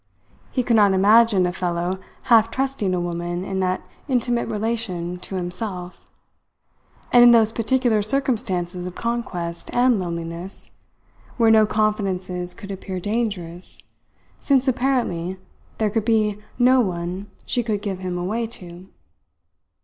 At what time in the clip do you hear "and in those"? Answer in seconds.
7.13-7.51